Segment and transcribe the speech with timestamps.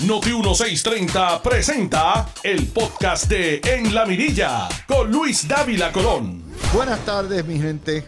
[0.00, 6.42] Noti 1630 presenta el podcast de En la Mirilla con Luis Dávila Colón.
[6.74, 8.06] Buenas tardes, mi gente.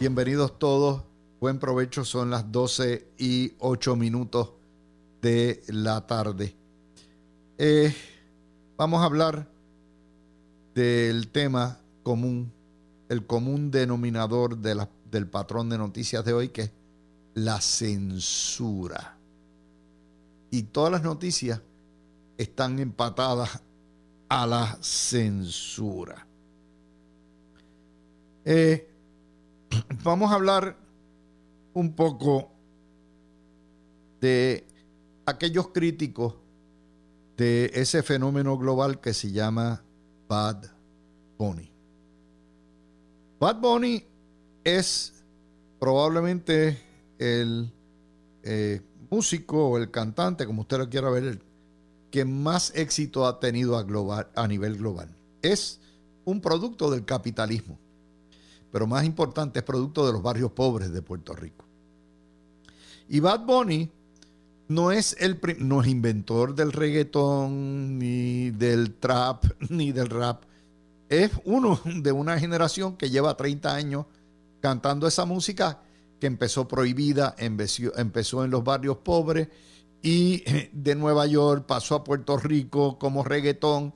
[0.00, 1.04] Bienvenidos todos.
[1.40, 2.04] Buen provecho.
[2.04, 4.50] Son las 12 y 8 minutos
[5.22, 6.54] de la tarde.
[7.56, 7.94] Eh,
[8.76, 9.48] vamos a hablar
[10.74, 12.52] del tema común,
[13.08, 16.72] el común denominador del patrón de noticias de hoy, que es
[17.34, 19.17] la censura
[20.50, 21.60] y todas las noticias
[22.36, 23.62] están empatadas
[24.28, 26.26] a la censura.
[28.44, 28.88] Eh,
[30.04, 30.76] vamos a hablar
[31.74, 32.50] un poco
[34.20, 34.66] de
[35.26, 36.34] aquellos críticos
[37.36, 39.82] de ese fenómeno global que se llama
[40.28, 40.64] Bad
[41.36, 41.70] Bunny.
[43.38, 44.04] Bad Bunny
[44.64, 45.22] es
[45.78, 46.78] probablemente
[47.18, 47.72] el
[48.42, 48.80] eh,
[49.10, 51.40] músico o el cantante, como usted lo quiera ver,
[52.10, 55.08] que más éxito ha tenido a, nivel global.
[55.42, 55.80] Es
[56.24, 57.78] un producto del capitalismo,
[58.72, 61.64] pero más importante es producto de los barrios pobres de Puerto Rico.
[63.08, 63.90] Y Bad Bunny
[64.68, 70.42] no es el no es inventor del reggaetón, ni del trap, ni del rap.
[71.08, 74.06] Es uno de una generación que lleva 30 años
[74.60, 75.80] cantando esa música
[76.20, 79.48] que empezó prohibida, empezó en los barrios pobres
[80.02, 83.92] y de Nueva York pasó a Puerto Rico como reggaetón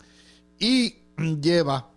[0.58, 0.96] y
[1.40, 1.90] lleva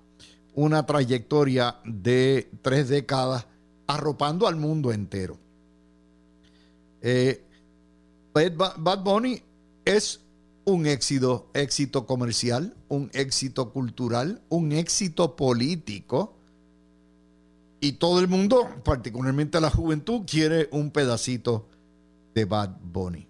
[0.53, 3.45] una trayectoria de tres décadas
[3.87, 5.37] arropando al mundo entero.
[7.01, 7.43] Eh,
[8.33, 9.41] Bad Bunny
[9.83, 10.21] es
[10.65, 16.35] un éxito, éxito comercial, un éxito cultural, un éxito político
[17.79, 21.67] y todo el mundo, particularmente la juventud, quiere un pedacito
[22.33, 23.27] de Bad Bunny.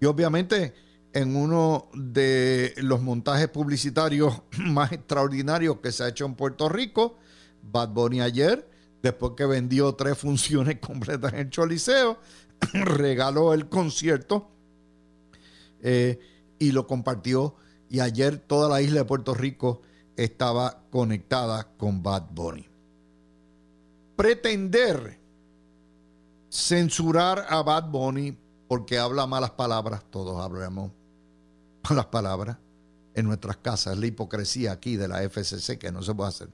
[0.00, 0.74] Y obviamente
[1.12, 7.16] en uno de los montajes publicitarios más extraordinarios que se ha hecho en Puerto Rico,
[7.62, 8.68] Bad Bunny ayer,
[9.02, 12.18] después que vendió tres funciones completas en Choliseo,
[12.72, 14.50] regaló el concierto
[15.80, 16.18] eh,
[16.58, 17.56] y lo compartió.
[17.88, 19.82] Y ayer toda la isla de Puerto Rico
[20.16, 22.68] estaba conectada con Bad Bunny
[24.16, 25.20] pretender
[26.50, 30.90] censurar a Bad Bunny porque habla malas palabras, todos hablamos
[31.88, 32.56] malas palabras
[33.14, 36.48] en nuestras casas, la hipocresía aquí de la FCC que no se puede hacer.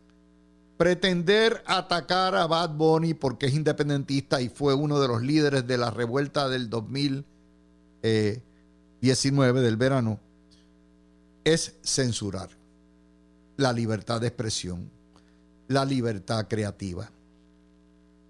[0.76, 5.78] Pretender atacar a Bad Bunny porque es independentista y fue uno de los líderes de
[5.78, 10.20] la revuelta del 2019, del verano,
[11.44, 12.50] es censurar
[13.56, 14.88] la libertad de expresión,
[15.68, 17.10] la libertad creativa.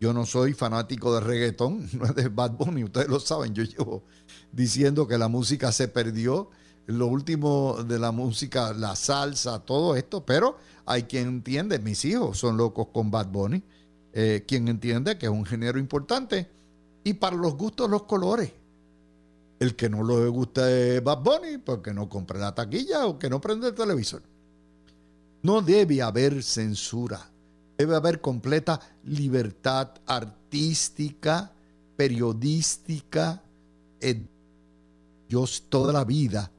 [0.03, 3.55] Yo no soy fanático de reggaetón, no es de Bad Bunny, ustedes lo saben.
[3.55, 4.03] Yo llevo
[4.51, 6.51] diciendo que la música se perdió,
[6.87, 12.37] lo último de la música, la salsa, todo esto, pero hay quien entiende, mis hijos
[12.37, 13.63] son locos con Bad Bunny,
[14.13, 16.51] eh, quien entiende que es un género importante
[17.05, 18.53] y para los gustos los colores.
[19.61, 20.63] El que no le gusta
[21.01, 24.25] Bad Bunny, porque pues no compre la taquilla o que no prende el televisor.
[25.43, 27.32] No debe haber censura
[27.77, 31.53] Debe haber completa libertad artística,
[31.97, 33.43] periodística.
[35.29, 36.51] Yo toda la vida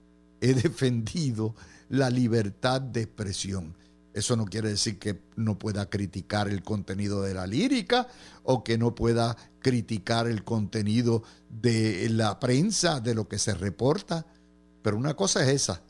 [0.41, 1.55] he defendido
[1.89, 3.75] la libertad de expresión.
[4.13, 8.07] Eso no quiere decir que no pueda criticar el contenido de la lírica
[8.43, 14.25] o que no pueda criticar el contenido de la prensa, de lo que se reporta.
[14.83, 15.81] Pero una cosa es esa,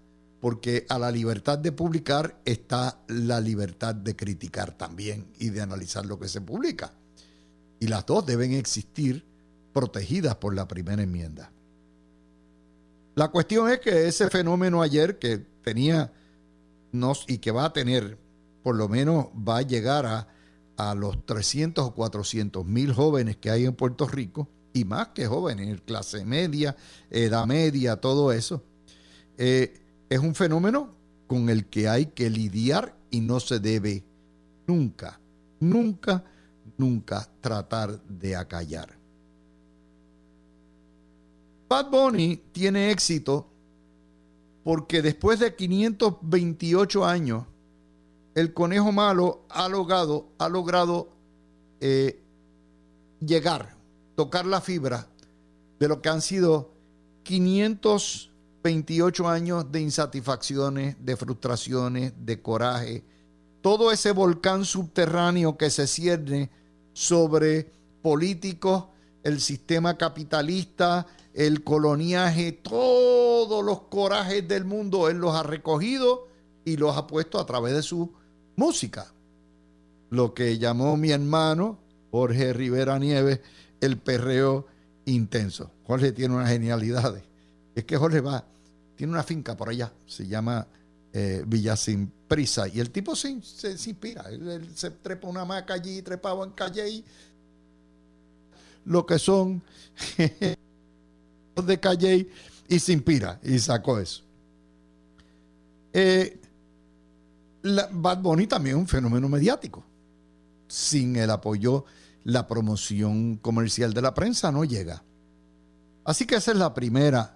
[0.44, 6.06] porque a la libertad de publicar está la libertad de criticar también y de analizar
[6.06, 6.92] lo que se publica.
[7.80, 9.26] Y las dos deben existir
[9.72, 11.50] protegidas por la primera enmienda.
[13.16, 16.12] La cuestión es que ese fenómeno ayer que tenía
[16.92, 18.18] nos, y que va a tener,
[18.64, 20.28] por lo menos va a llegar a,
[20.75, 25.25] a los 300 o 400 mil jóvenes que hay en Puerto Rico, y más que
[25.25, 26.75] jóvenes, clase media,
[27.10, 28.62] edad media, todo eso,
[29.38, 29.82] eh,
[30.13, 30.94] es un fenómeno
[31.25, 34.04] con el que hay que lidiar y no se debe
[34.68, 35.19] nunca,
[35.60, 36.24] nunca,
[36.77, 38.95] nunca tratar de acallar.
[41.68, 43.50] Bad Bunny tiene éxito
[44.63, 47.45] porque después de 528 años,
[48.36, 51.09] el conejo malo ha logrado,
[51.80, 52.21] eh,
[53.19, 53.75] llegar,
[54.16, 55.07] tocar la fibra
[55.80, 56.71] de lo que han sido
[57.24, 58.32] 500
[58.63, 63.04] 28 años de insatisfacciones, de frustraciones, de coraje,
[63.62, 66.50] todo ese volcán subterráneo que se cierne
[66.94, 67.71] sobre
[68.01, 68.86] políticos,
[69.24, 76.27] el sistema capitalista, el coloniaje, todos los corajes del mundo, él los ha recogido
[76.66, 78.13] y los ha puesto a través de su
[78.56, 79.13] música.
[80.09, 81.80] Lo que llamó mi hermano
[82.12, 83.39] Jorge Rivera Nieves
[83.81, 84.68] el perreo
[85.06, 85.71] intenso.
[85.86, 87.24] Jorge tiene unas genialidades.
[87.75, 88.45] Es que Jorge va,
[88.95, 90.68] tiene una finca por allá, se llama
[91.12, 94.24] eh, Villa Sin Prisa, y el tipo se, inspira.
[94.30, 97.04] Él, se trepa una maca allí, trepaba en calle
[98.86, 99.62] lo que son
[101.66, 102.30] de Calle
[102.68, 104.24] y se inspira y sacó eso.
[105.94, 106.40] Eh,
[107.92, 109.84] Bad Bunny también es un fenómeno mediático.
[110.68, 111.86] Sin el apoyo,
[112.24, 115.04] la promoción comercial de la prensa no llega.
[116.04, 117.32] Así que esa es la primera.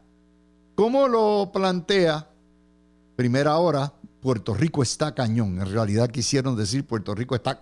[0.78, 2.30] ¿Cómo lo plantea?
[3.16, 3.92] Primera hora,
[4.22, 5.60] Puerto Rico está cañón.
[5.60, 7.58] En realidad quisieron decir Puerto Rico está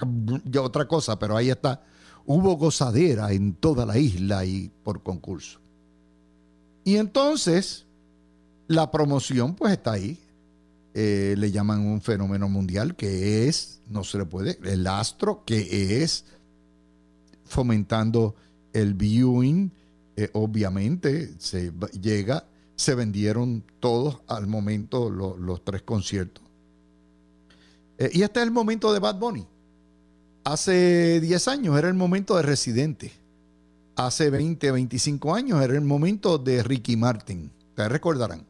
[0.59, 1.81] otra cosa, pero ahí está.
[2.25, 5.61] Hubo gozadera en toda la isla y por concurso.
[6.83, 7.85] Y entonces,
[8.67, 10.19] la promoción pues está ahí.
[10.93, 16.03] Eh, le llaman un fenómeno mundial que es, no se le puede, el astro, que
[16.03, 16.25] es
[17.45, 18.35] fomentando
[18.73, 19.71] el viewing.
[20.17, 21.71] Eh, obviamente se
[22.01, 22.45] llega,
[22.75, 26.43] se vendieron todos al momento los tres conciertos.
[27.97, 29.47] Eh, y este es el momento de Bad Bunny.
[30.43, 33.11] Hace 10 años era el momento de Residente
[33.95, 37.51] hace 20, 25 años era el momento de Ricky Martin.
[37.69, 38.45] Ustedes recordarán.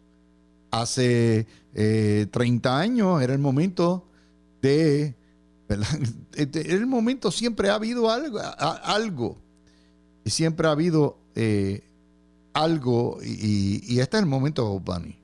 [0.71, 4.07] Hace 30 eh, años era el momento
[4.61, 5.15] de...
[6.35, 8.39] Este, el momento siempre ha habido algo.
[8.59, 9.37] algo
[10.25, 11.81] siempre ha habido eh,
[12.55, 15.19] algo y, este es el momento Bunny.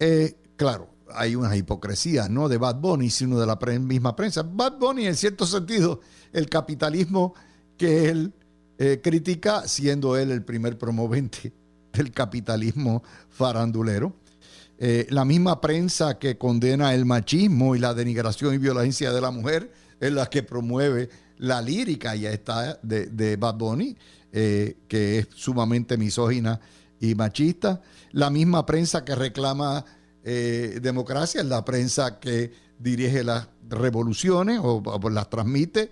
[0.00, 4.42] Eh, claro, hay unas hipocresías, no de Bad Bunny, sino de la misma prensa.
[4.42, 6.00] Bad Bunny, en cierto sentido,
[6.32, 7.34] el capitalismo
[7.76, 8.32] que él
[8.78, 11.52] eh, critica, siendo él el primer promovente
[11.92, 14.14] del capitalismo farandulero.
[14.78, 19.30] Eh, la misma prensa que condena el machismo y la denigración y violencia de la
[19.30, 21.10] mujer es la que promueve
[21.42, 23.96] la lírica, ya está, de, de Bad Bunny,
[24.32, 26.60] eh, que es sumamente misógina
[27.00, 27.80] y machista.
[28.12, 29.84] La misma prensa que reclama
[30.24, 34.80] democracia es la prensa que dirige las revoluciones o,
[35.10, 35.90] las transmite.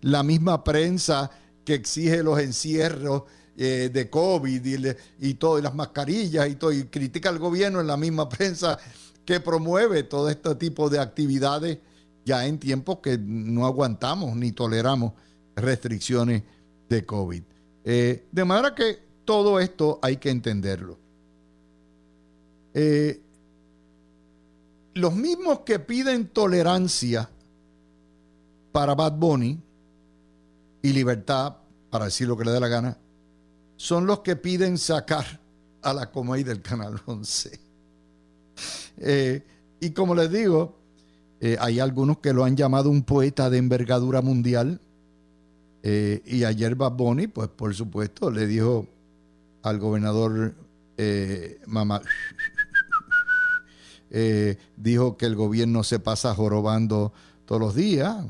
[0.00, 1.30] la misma prensa
[1.64, 3.22] que exige los encierros
[3.54, 7.82] eh, de COVID y, y, todo, y las mascarillas y todo, y critica al gobierno
[7.82, 8.78] en la misma prensa
[9.26, 11.78] que promueve todo este tipo de actividades
[12.24, 15.12] ya en tiempos que no aguantamos ni toleramos
[15.56, 16.42] restricciones
[16.88, 17.42] de COVID.
[17.84, 20.98] Eh, de manera que todo esto hay que entenderlo.
[22.74, 23.20] Eh,
[24.94, 27.28] los mismos que piden tolerancia
[28.72, 29.60] para Bad Bunny,
[30.82, 31.56] y libertad
[31.90, 32.98] para decir lo que le dé la gana,
[33.76, 35.40] son los que piden sacar
[35.82, 37.60] a la Comay del Canal 11.
[39.04, 39.42] Eh,
[39.80, 40.78] y como les digo,
[41.42, 44.80] eh, hay algunos que lo han llamado un poeta de envergadura mundial.
[45.82, 48.86] Eh, y ayer Bad Bunny, pues por supuesto, le dijo
[49.62, 50.54] al gobernador
[51.66, 52.00] Mamá,
[54.76, 57.12] dijo que el gobierno se pasa jorobando
[57.44, 58.24] todos los días.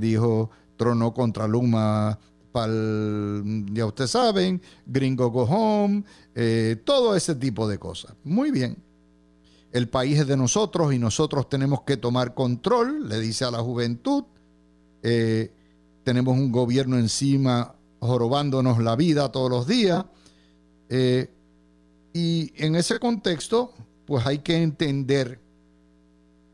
[0.00, 2.18] dijo tronó contra Luma,
[2.52, 6.04] pal, ya ustedes saben, Gringo Go Home,
[6.34, 8.14] eh, todo ese tipo de cosas.
[8.24, 8.76] Muy bien.
[9.72, 13.60] El país es de nosotros y nosotros tenemos que tomar control, le dice a la
[13.60, 14.24] juventud.
[15.02, 15.50] Eh,
[16.04, 20.04] tenemos un gobierno encima jorobándonos la vida todos los días.
[20.90, 21.30] Eh,
[22.12, 23.72] y en ese contexto,
[24.04, 25.40] pues hay que entender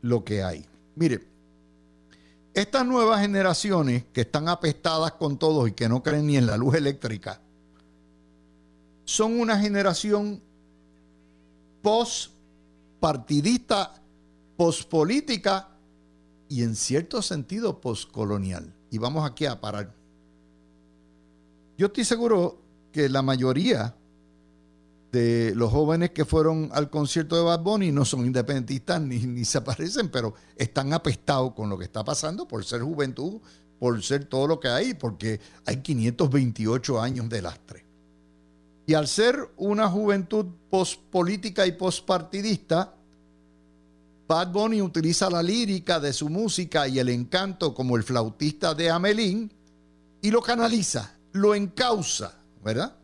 [0.01, 0.65] lo que hay.
[0.95, 1.27] Mire,
[2.53, 6.55] estas nuevas generaciones que están apestadas con todos y que no creen ni en la
[6.55, 7.41] luz eléctrica,
[9.03, 10.41] son una generación
[12.99, 13.93] post-partidista,
[14.57, 15.69] post-política
[16.49, 18.73] y en cierto sentido post-colonial.
[18.91, 19.93] Y vamos aquí a parar.
[21.77, 23.95] Yo estoy seguro que la mayoría
[25.11, 29.45] de los jóvenes que fueron al concierto de Bad Bunny no son independentistas ni, ni
[29.45, 33.39] se parecen, pero están apestados con lo que está pasando por ser juventud,
[33.79, 37.88] por ser todo lo que hay, porque hay 528 años de lastre.
[38.89, 42.95] Y al ser una juventud pospolítica y postpartidista,
[44.27, 48.89] Bad Bunny utiliza la lírica de su música y el encanto como el flautista de
[48.89, 49.53] Amelín
[50.23, 52.95] y lo canaliza, lo encausa, ¿verdad?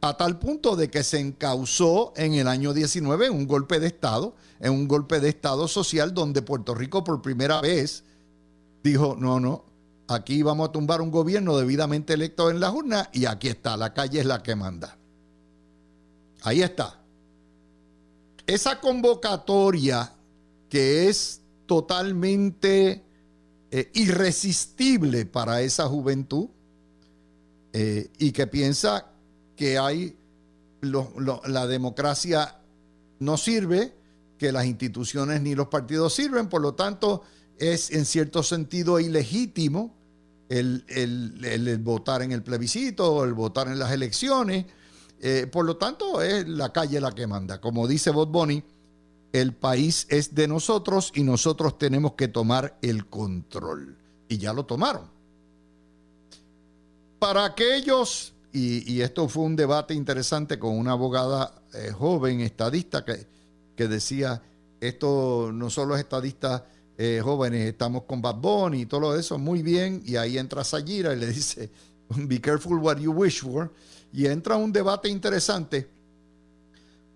[0.00, 3.88] a tal punto de que se encausó en el año 19 en un golpe de
[3.88, 8.02] Estado, en un golpe de Estado social donde Puerto Rico por primera vez
[8.82, 9.66] dijo, no, no,
[10.08, 13.92] aquí vamos a tumbar un gobierno debidamente electo en la urna y aquí está, la
[13.92, 14.97] calle es la que manda.
[16.42, 17.00] Ahí está.
[18.46, 20.12] Esa convocatoria
[20.68, 23.04] que es totalmente
[23.70, 26.48] eh, irresistible para esa juventud
[27.72, 29.10] eh, y que piensa
[29.56, 30.16] que hay
[30.80, 32.56] la democracia
[33.18, 33.92] no sirve,
[34.38, 37.24] que las instituciones ni los partidos sirven, por lo tanto
[37.58, 39.96] es en cierto sentido ilegítimo
[40.48, 44.66] el, votar en el plebiscito el votar en las elecciones.
[45.20, 47.60] Eh, por lo tanto, es la calle la que manda.
[47.60, 48.62] Como dice Bob Bonnie,
[49.32, 53.96] el país es de nosotros y nosotros tenemos que tomar el control.
[54.28, 55.10] Y ya lo tomaron.
[57.18, 63.26] Para aquellos, y, esto fue un debate interesante con una abogada eh, joven, estadista, que,
[63.74, 64.40] que, decía,
[64.80, 66.62] esto no solo es estadistas
[66.96, 71.12] eh, jóvenes, estamos con Bad Bunny y todo eso, muy bien, y ahí entra Sayira
[71.12, 71.70] y le dice,
[72.16, 73.70] be careful what you wish for,
[74.12, 75.88] y entra un debate interesante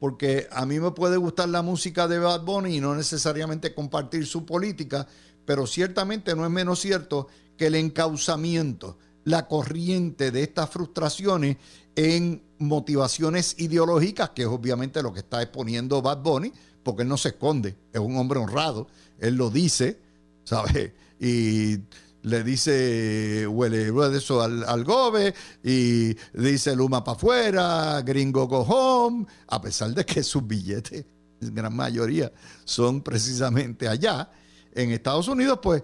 [0.02, 4.26] porque a mí me puede gustar la música de Bad Bunny y no necesariamente compartir
[4.26, 5.06] su política,
[5.44, 11.56] pero ciertamente no es menos cierto que el encauzamiento, la corriente de estas frustraciones
[11.94, 17.16] en motivaciones ideológicas, que es obviamente lo que está exponiendo Bad Bunny, porque él no
[17.16, 18.88] se esconde, es un hombre honrado,
[19.20, 20.00] él lo dice,
[20.42, 20.90] ¿sabes?
[21.20, 21.78] Y
[22.23, 29.26] le dice huele eso al, al gobe y dice Luma para afuera, gringo go home,
[29.49, 31.05] a pesar de que sus billetes,
[31.41, 32.33] en gran mayoría,
[32.64, 34.31] son precisamente allá,
[34.75, 35.83] en Estados Unidos, pues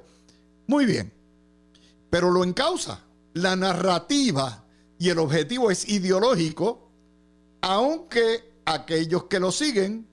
[0.67, 1.13] muy bien.
[2.11, 3.05] Pero lo encausa.
[3.35, 4.65] La narrativa
[4.99, 6.91] y el objetivo es ideológico,
[7.61, 10.07] aunque aquellos que lo siguen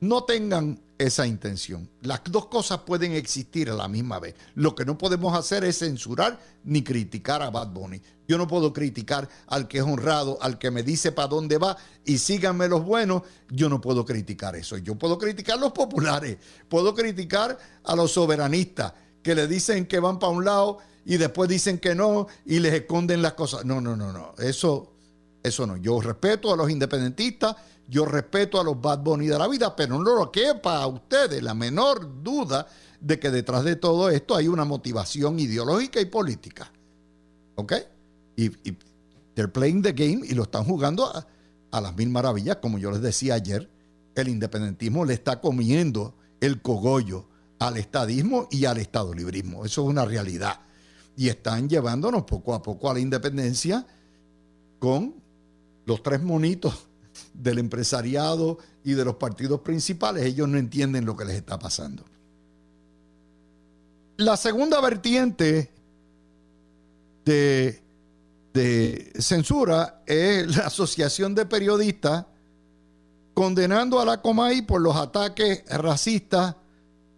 [0.00, 1.88] no tengan esa intención.
[2.02, 4.34] Las dos cosas pueden existir a la misma vez.
[4.56, 8.02] Lo que no podemos hacer es censurar ni criticar a Bad Bunny.
[8.26, 11.76] Yo no puedo criticar al que es honrado, al que me dice para dónde va
[12.04, 13.22] y síganme los buenos.
[13.48, 14.76] Yo no puedo criticar eso.
[14.76, 16.36] Yo puedo criticar a los populares,
[16.68, 21.48] puedo criticar a los soberanistas que le dicen que van para un lado y después
[21.48, 23.64] dicen que no y les esconden las cosas.
[23.64, 24.34] No, no, no, no.
[24.38, 24.92] Eso,
[25.42, 25.76] eso no.
[25.76, 27.56] Yo respeto a los independentistas
[27.88, 31.42] yo respeto a los Bad Bunny de la vida, pero no lo quepa a ustedes
[31.42, 32.66] la menor duda
[33.00, 36.70] de que detrás de todo esto hay una motivación ideológica y política.
[37.54, 37.72] ¿Ok?
[38.36, 38.50] Y,
[39.34, 43.00] they're playing the game y lo están jugando a, las mil maravillas, como yo les
[43.00, 43.70] decía ayer.
[44.14, 47.26] El independentismo le está comiendo el cogollo
[47.58, 49.64] al estadismo y al estadolibrismo.
[49.64, 50.60] Eso es una realidad.
[51.16, 53.86] Y están llevándonos poco a poco a la independencia
[54.78, 55.14] con
[55.86, 56.87] los tres monitos
[57.38, 62.04] del empresariado y de los partidos principales, ellos no entienden lo que les está pasando.
[64.16, 65.70] La segunda vertiente
[67.24, 67.82] de,
[69.20, 72.26] censura es la Asociación de Periodistas
[73.34, 76.56] condenando a la Comay por los ataques racistas,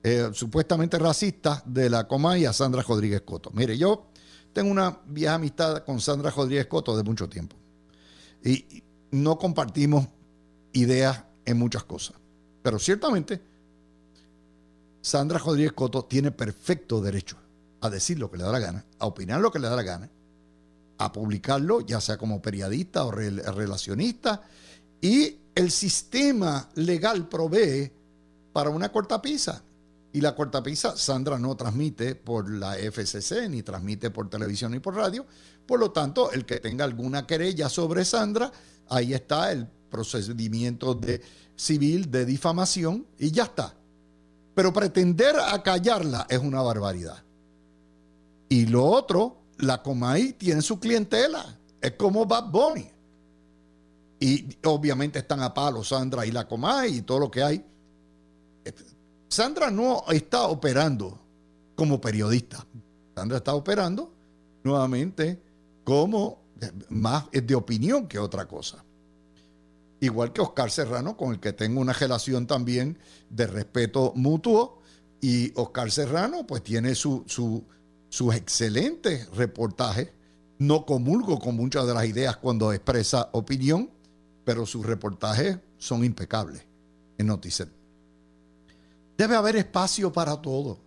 [0.03, 3.51] eh, supuestamente racistas, de la Comay a Sandra Rodríguez Coto.
[3.55, 4.09] Mire, yo
[4.53, 7.57] tengo una vieja amistad con Sandra Rodríguez Coto de mucho tiempo.
[8.45, 10.07] Y, no compartimos
[10.73, 12.17] ideas en muchas cosas.
[12.63, 13.41] Pero ciertamente,
[15.01, 17.37] Sandra Rodríguez Coto tiene perfecto derecho
[17.81, 19.83] a decir lo que le da la gana, a opinar lo que le da la
[19.83, 20.11] gana,
[20.99, 24.43] a publicarlo, ya sea como periodista o relacionista,
[25.01, 27.91] y el sistema legal provee
[28.53, 29.63] para una cortapisa.
[30.13, 34.97] Y la cortapisa, Sandra no transmite por la FCC, ni transmite por televisión ni por
[34.97, 35.25] radio.
[35.67, 38.51] Por lo tanto, el que tenga alguna querella sobre Sandra
[38.89, 41.23] ahí está el procedimiento de
[41.57, 43.75] civil de difamación y ya está.
[44.55, 47.23] Pero pretender acallarla es una barbaridad.
[48.49, 51.59] Y lo otro, la Comay tiene su clientela.
[51.81, 52.91] Es como Bad Bunny.
[54.19, 57.65] Y obviamente están a palo Sandra y la Comay y todo lo que hay.
[59.31, 61.17] Sandra no está operando
[61.77, 62.67] como periodista.
[63.15, 64.13] Sandra está operando
[64.65, 65.41] nuevamente
[65.85, 66.43] como
[66.89, 68.85] más de opinión que otra cosa.
[70.01, 74.81] Igual que Oscar Serrano, con el que tengo una relación también de respeto mutuo.
[75.21, 77.65] Y Oscar Serrano, pues tiene su, su,
[78.09, 80.11] sus excelentes reportajes.
[80.59, 83.91] No comulgo con muchas de las ideas cuando expresa opinión,
[84.45, 86.67] pero sus reportajes son impecables
[87.17, 87.69] en Noticias.
[89.21, 90.79] Debe haber espacio para todo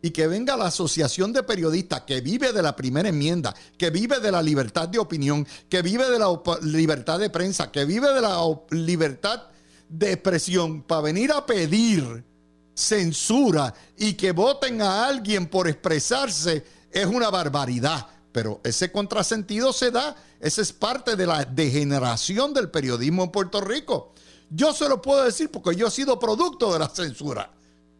[0.00, 4.18] y que venga la Asociación de Periodistas que vive de la primera enmienda, que vive
[4.18, 8.22] de la libertad de opinión, que vive de la libertad de prensa, que vive de
[8.22, 8.38] la
[8.70, 9.42] libertad
[9.90, 12.24] de expresión, para venir a pedir
[12.72, 18.06] censura y que voten a alguien por expresarse es una barbaridad.
[18.32, 23.60] Pero ese contrasentido se da Esa es parte de la degeneración del periodismo en Puerto
[23.60, 24.14] Rico.
[24.48, 27.50] Yo se lo puedo decir porque yo he sido producto de la censura.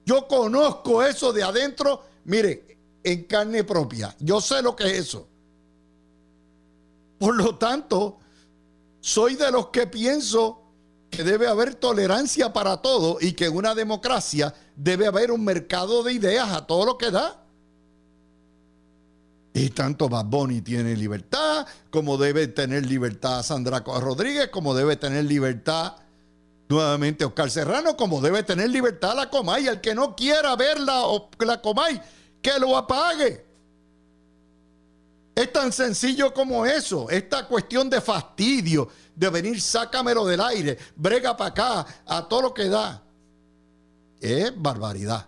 [0.06, 4.14] Yo conozco eso de adentro, mire, en carne propia.
[4.20, 5.26] Yo sé lo que es eso.
[7.18, 8.18] Por lo tanto,
[9.00, 10.62] soy de los que pienso
[11.10, 16.04] que debe haber tolerancia para todo y que en una democracia debe haber un mercado
[16.04, 17.42] de ideas a todo lo que da.
[19.54, 25.24] Y tanto Bad Bunny tiene libertad, como debe tener libertad Sandra Rodríguez, como debe tener
[25.24, 25.96] libertad
[26.68, 29.66] nuevamente Oscar Serrano, como debe tener libertad la Comay.
[29.66, 31.04] El que no quiera ver la,
[31.38, 32.00] la Comay,
[32.42, 33.44] que lo apague.
[35.34, 37.10] Es tan sencillo como eso.
[37.10, 42.54] Esta cuestión de fastidio, de venir, sácamelo del aire, brega para acá, a todo lo
[42.54, 43.02] que da.
[44.18, 45.26] Es barbaridad.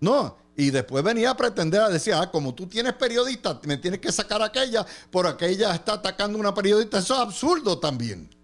[0.00, 3.98] No, y después venía a pretender a decir, ah, como tú tienes periodista, me tienes
[3.98, 6.98] que sacar aquella, por aquella está atacando una periodista.
[6.98, 8.35] Eso es absurdo también.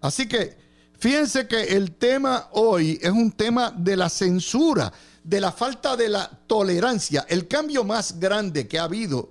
[0.00, 0.56] Así que
[0.98, 4.92] fíjense que el tema hoy es un tema de la censura,
[5.24, 7.26] de la falta de la tolerancia.
[7.28, 9.30] El cambio más grande que ha habido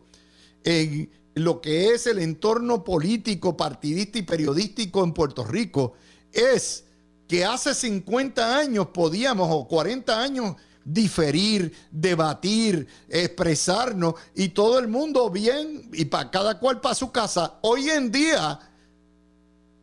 [0.64, 5.94] en lo que es el entorno político, partidista y periodístico en Puerto Rico
[6.32, 6.84] es
[7.28, 15.30] que hace 50 años podíamos, o 40 años, diferir, debatir, expresarnos y todo el mundo
[15.30, 17.60] bien y para cada cual para su casa.
[17.62, 18.60] Hoy en día,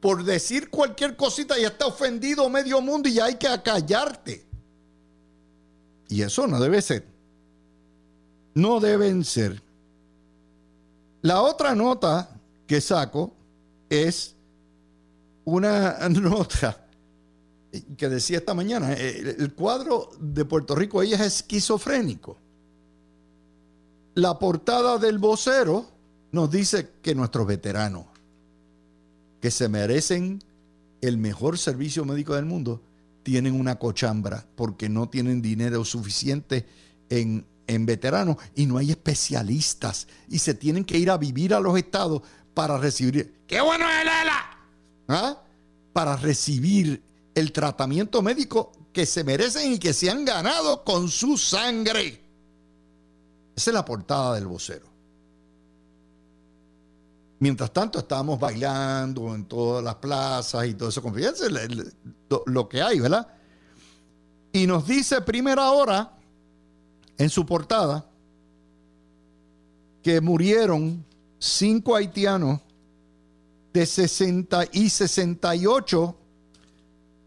[0.04, 4.44] por decir cualquier cosita ya está ofendido medio mundo y hay que acallarte.
[6.10, 7.06] Y eso no debe ser.
[8.52, 9.62] No deben ser.
[11.22, 13.32] La otra nota que saco
[13.88, 14.36] es
[15.46, 16.86] una nota
[17.96, 22.36] que decía esta mañana, el cuadro de Puerto Rico, ella es esquizofrénico.
[24.16, 25.86] La portada del vocero
[26.30, 28.13] nos dice que nuestros veteranos,
[29.44, 30.42] que se merecen
[31.02, 32.80] el mejor servicio médico del mundo,
[33.22, 36.66] tienen una cochambra porque no tienen dinero suficiente
[37.10, 41.60] en, en veteranos y no hay especialistas y se tienen que ir a vivir a
[41.60, 42.22] los estados
[42.54, 43.34] para recibir.
[43.46, 44.58] ¡Qué bueno es Lela!
[45.08, 45.42] ¿Ah?
[45.92, 47.02] Para recibir
[47.34, 52.18] el tratamiento médico que se merecen y que se han ganado con su sangre.
[53.54, 54.93] Esa es la portada del vocero.
[57.38, 61.02] Mientras tanto estábamos bailando en todas las plazas y todo eso.
[61.02, 61.46] Fíjense
[62.46, 63.26] lo que hay, ¿verdad?
[64.52, 66.16] Y nos dice primera hora
[67.18, 68.08] en su portada
[70.02, 71.04] que murieron
[71.38, 72.60] cinco haitianos
[73.72, 76.16] de 60 y 68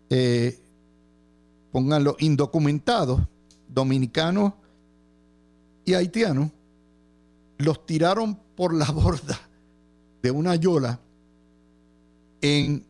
[0.10, 0.60] eh,
[1.72, 3.22] pónganlo, indocumentados,
[3.68, 4.54] dominicanos
[5.86, 6.52] y haitianos,
[7.58, 9.40] los tiraron por la borda
[10.28, 11.00] de una yola
[12.42, 12.86] en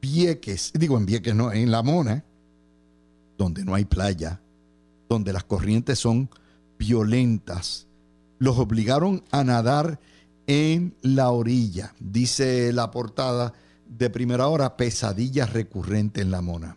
[0.00, 2.24] Vieques, digo en Vieques, no, en La Mona,
[3.36, 4.40] donde no hay playa,
[5.08, 6.30] donde las corrientes son
[6.78, 7.88] violentas.
[8.38, 9.98] Los obligaron a nadar
[10.46, 13.52] en la orilla, dice la portada
[13.88, 16.76] de primera hora, pesadillas recurrentes en la mona.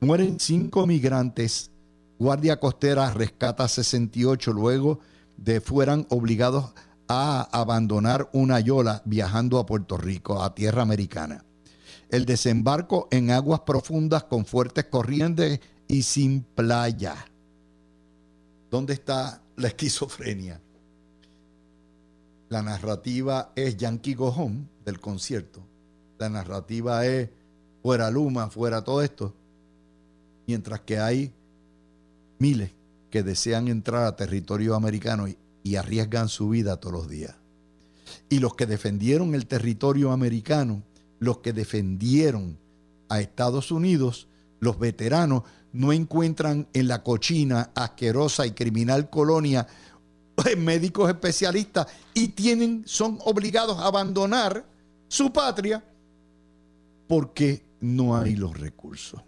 [0.00, 1.70] Mueren cinco migrantes.
[2.18, 5.00] Guardia Costera rescata 68 luego
[5.38, 6.74] de fueran obligados
[7.08, 11.44] a abandonar una yola viajando a Puerto Rico, a tierra americana.
[12.08, 17.16] El desembarco en aguas profundas con fuertes corrientes y sin playa.
[18.70, 20.60] ¿Dónde está la esquizofrenia?
[22.48, 25.62] La narrativa es Yankee Gojón del concierto
[26.18, 27.30] la narrativa es
[27.82, 29.34] fuera Luma, fuera todo esto,
[30.46, 31.32] mientras que hay
[32.38, 32.70] miles
[33.10, 37.34] que desean entrar a territorio americano y, y arriesgan su vida todos los días.
[38.28, 40.84] Y los que defendieron el territorio americano,
[41.18, 42.58] los que defendieron
[43.08, 44.28] a Estados Unidos,
[44.60, 49.66] los veteranos, no encuentran en la cochina, asquerosa y criminal colonia
[50.58, 54.64] médicos especialistas y tienen, son obligados a abandonar
[55.08, 55.84] su patria
[57.06, 59.20] porque no hay los recursos.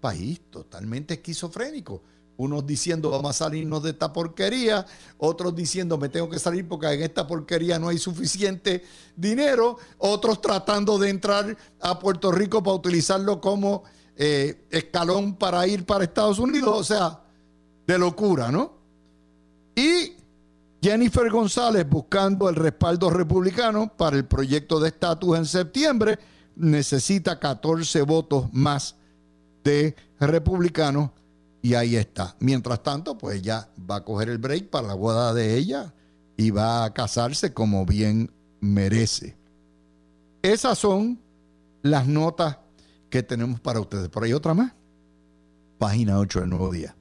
[0.00, 2.02] País totalmente esquizofrénico.
[2.36, 4.86] Unos diciendo vamos a salirnos de esta porquería,
[5.18, 10.40] otros diciendo me tengo que salir porque en esta porquería no hay suficiente dinero, otros
[10.40, 13.84] tratando de entrar a Puerto Rico para utilizarlo como
[14.16, 17.20] eh, escalón para ir para Estados Unidos, o sea,
[17.86, 18.72] de locura, ¿no?
[19.74, 20.12] Y
[20.82, 26.18] Jennifer González buscando el respaldo republicano para el proyecto de estatus en septiembre.
[26.56, 28.96] Necesita 14 votos más
[29.62, 31.10] de republicanos
[31.62, 32.36] y ahí está.
[32.40, 35.94] Mientras tanto, pues ya va a coger el break para la boda de ella
[36.36, 39.36] y va a casarse como bien merece.
[40.42, 41.20] Esas son
[41.82, 42.58] las notas
[43.08, 44.08] que tenemos para ustedes.
[44.08, 44.72] Por ahí otra más.
[45.78, 46.96] Página 8 del Nuevo Día.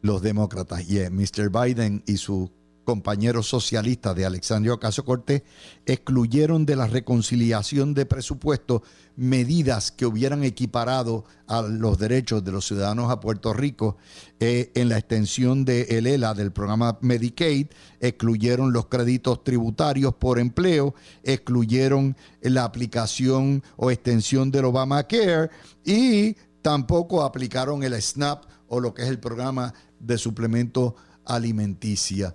[0.00, 1.50] Los demócratas y Mr.
[1.50, 2.50] Biden y su
[2.88, 5.42] compañeros socialistas de Alexandria Ocasio Cortés
[5.84, 8.82] excluyeron de la reconciliación de presupuesto
[9.14, 13.98] medidas que hubieran equiparado a los derechos de los ciudadanos a Puerto Rico
[14.40, 17.66] eh, en la extensión de el ELA del programa Medicaid,
[18.00, 25.50] excluyeron los créditos tributarios por empleo, excluyeron la aplicación o extensión del Obamacare
[25.84, 30.96] y tampoco aplicaron el SNAP o lo que es el programa de suplemento
[31.26, 32.34] alimenticia.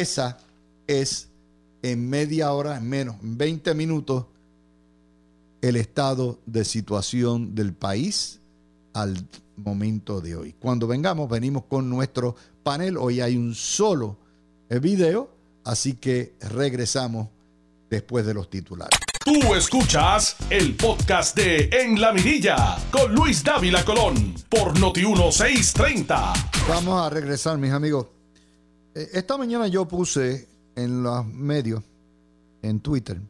[0.00, 0.38] Esa
[0.88, 1.28] es
[1.82, 4.26] en media hora, en menos, en 20 minutos,
[5.60, 8.40] el estado de situación del país
[8.92, 9.16] al
[9.56, 10.54] momento de hoy.
[10.58, 12.96] Cuando vengamos, venimos con nuestro panel.
[12.96, 14.18] Hoy hay un solo
[14.68, 15.30] eh, video,
[15.64, 17.28] así que regresamos
[17.88, 18.98] después de los titulares.
[19.24, 26.32] Tú escuchas el podcast de En la Mirilla con Luis Dávila Colón por Noti 1630.
[26.68, 28.13] Vamos a regresar, mis amigos.
[28.94, 31.82] Eh, esta mañana yo puse en los medios,
[32.62, 33.20] en Twitter,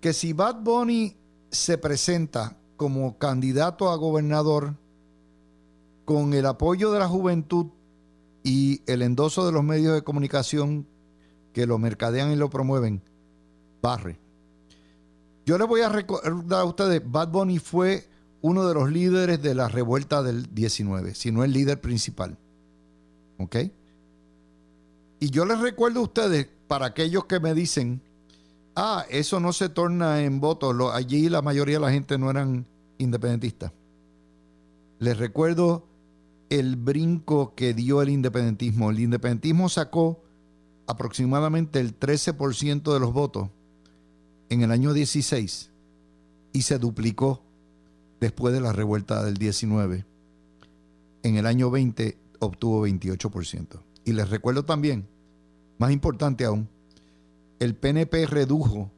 [0.00, 1.16] que si Bad Bunny
[1.50, 4.74] se presenta como candidato a gobernador
[6.04, 7.66] con el apoyo de la juventud
[8.42, 10.86] y el endoso de los medios de comunicación
[11.52, 13.02] que lo mercadean y lo promueven,
[13.80, 14.18] barre.
[15.44, 18.08] Yo les voy a recordar a ustedes, Bad Bunny fue
[18.40, 22.38] uno de los líderes de la revuelta del 19, si no el líder principal.
[23.38, 23.56] ¿Ok?
[25.22, 28.02] Y yo les recuerdo a ustedes, para aquellos que me dicen,
[28.74, 32.66] ah, eso no se torna en votos, allí la mayoría de la gente no eran
[32.98, 33.70] independentistas.
[34.98, 35.86] Les recuerdo
[36.50, 38.90] el brinco que dio el independentismo.
[38.90, 40.24] El independentismo sacó
[40.88, 43.48] aproximadamente el 13% de los votos
[44.48, 45.70] en el año 16
[46.52, 47.44] y se duplicó
[48.18, 50.04] después de la revuelta del 19.
[51.22, 53.84] En el año 20 obtuvo 28%.
[54.04, 55.11] Y les recuerdo también
[55.82, 56.68] más importante aún,
[57.58, 58.92] el PNP redujo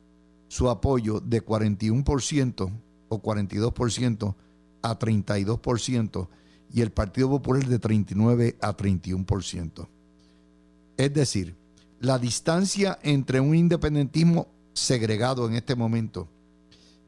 [0.48, 4.34] su apoyo de 41% o 42%
[4.82, 6.28] a 32%
[6.74, 9.88] y el Partido Popular de 39 a 31%.
[10.98, 11.56] Es decir,
[12.00, 16.28] la distancia entre un independentismo segregado en este momento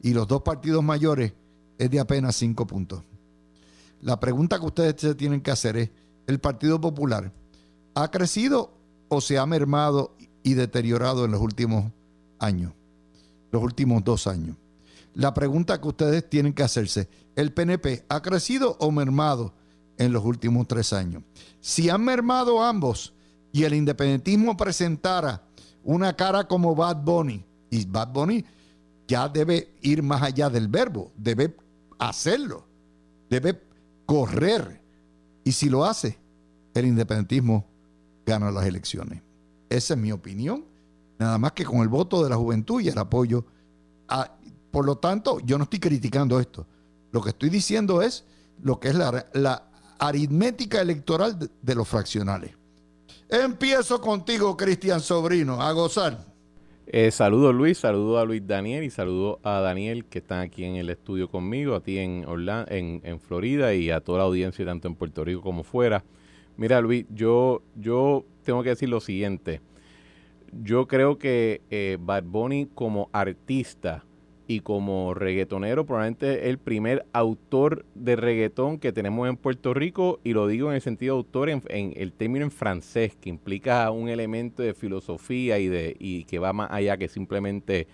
[0.01, 1.33] y los dos partidos mayores
[1.77, 3.03] es de apenas 5 puntos.
[4.01, 5.91] La pregunta que ustedes se tienen que hacer es,
[6.25, 7.31] ¿el Partido Popular
[7.93, 8.76] ha crecido
[9.09, 11.91] o se ha mermado y deteriorado en los últimos
[12.39, 12.73] años,
[13.51, 14.55] los últimos dos años.
[15.13, 19.53] La pregunta que ustedes tienen que hacerse, ¿el PNP ha crecido o mermado
[19.97, 21.23] en los últimos tres años?
[21.59, 23.13] Si han mermado ambos
[23.51, 25.43] y el independentismo presentara
[25.83, 28.45] una cara como Bad Bunny, y Bad Bunny
[29.07, 31.55] ya debe ir más allá del verbo, debe
[31.97, 32.65] hacerlo,
[33.29, 33.61] debe
[34.05, 34.81] correr.
[35.43, 36.17] Y si lo hace,
[36.73, 37.65] el independentismo
[38.27, 39.23] gana las elecciones.
[39.69, 40.65] Esa es mi opinión.
[41.17, 43.45] Nada más que con el voto de la juventud y el apoyo.
[44.69, 46.67] por lo tanto, yo no estoy criticando esto.
[47.11, 48.25] Lo que estoy diciendo es
[48.61, 49.63] lo que es la,
[49.99, 52.51] aritmética electoral de, los fraccionales.
[53.29, 56.19] Empiezo contigo, Cristian Sobrino, a gozar.
[56.85, 60.75] Eh, saludo Luis, saludo a Luis Daniel y saludo a Daniel que están aquí en
[60.75, 64.63] el estudio conmigo, a ti en, Orlando, en, en Florida y a toda la audiencia
[64.63, 66.03] tanto en Puerto Rico como fuera.
[66.57, 69.61] Mira, Luis, yo, yo tengo que decir lo siguiente.
[70.51, 74.03] Yo creo que eh, Bad Bunny como artista
[74.47, 80.33] y como reggaetonero probablemente el primer autor de reggaetón que tenemos en Puerto Rico y
[80.33, 84.07] lo digo en el sentido de autor en, el término en francés que implica un
[84.07, 87.87] elemento de filosofía y de y que va más allá que simplemente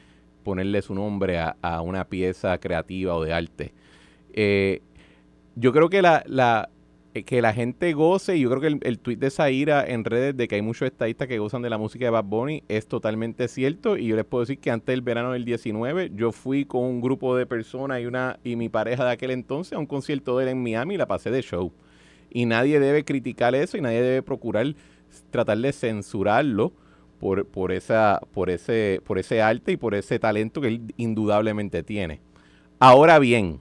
[0.43, 3.73] ponerle su nombre a, una pieza creativa o de arte.
[4.33, 4.81] Eh,
[5.55, 6.69] yo creo que la, la,
[7.21, 10.35] que la gente goce, y yo creo que el, el tweet de Zaira en redes
[10.35, 13.47] de que hay muchos estadistas que gozan de la música de Bad Bunny es totalmente
[13.47, 13.97] cierto.
[13.97, 17.01] Y yo les puedo decir que antes del verano del 19, yo fui con un
[17.01, 20.45] grupo de personas y una y mi pareja de aquel entonces a un concierto de
[20.45, 21.71] él en Miami y la pasé de show.
[22.31, 24.73] Y nadie debe criticar eso y nadie debe procurar
[25.29, 26.73] tratar de censurarlo
[27.19, 31.83] por, por, esa, por, ese, por ese arte y por ese talento que él indudablemente
[31.83, 32.19] tiene.
[32.79, 33.59] Ahora bien,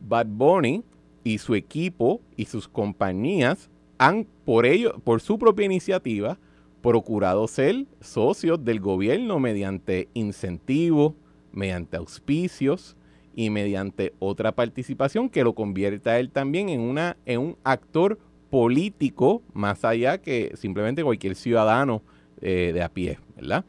[0.00, 0.82] Bad Bunny
[1.24, 6.38] y su equipo y sus compañías han, por ello, por su propia iniciativa,
[6.80, 11.14] procurado ser socios del gobierno mediante incentivos,
[11.52, 12.96] mediante auspicios
[13.34, 18.18] y mediante otra participación que lo convierta él también en, una, en un actor
[18.50, 22.02] político más allá que simplemente cualquier ciudadano
[22.40, 23.64] eh, de a pie, ¿verdad?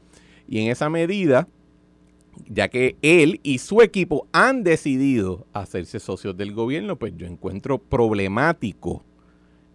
[0.48, 1.48] Y en esa medida,
[2.48, 7.78] ya que él y su equipo han decidido hacerse socios del gobierno, pues yo encuentro
[7.78, 9.04] problemático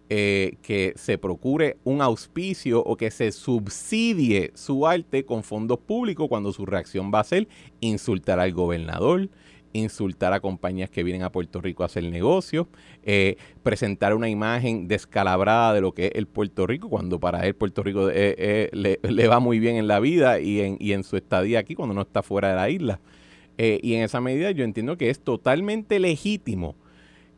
[0.09, 6.29] eh, que se procure un auspicio o que se subsidie su arte con fondos públicos
[6.29, 7.49] cuando su reacción va a ser
[7.81, 9.29] insultar al gobernador,
[9.73, 12.67] insultar a compañías que vienen a Puerto Rico a hacer negocios,
[13.03, 17.55] eh, presentar una imagen descalabrada de lo que es el Puerto Rico, cuando para él
[17.55, 21.17] Puerto Rico eh, le, va muy bien en la vida y en, y en su
[21.17, 22.99] estadía aquí cuando no está fuera de la isla.
[23.57, 26.75] y en esa medida yo entiendo que es totalmente legítimo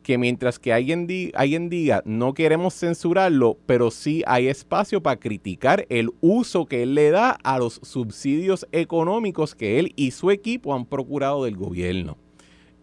[0.03, 6.09] que mientras que alguien, diga no queremos censurarlo, pero sí hay espacio para criticar el
[6.21, 10.85] uso que él le da a los subsidios económicos que él y su equipo han
[10.85, 12.17] procurado del gobierno.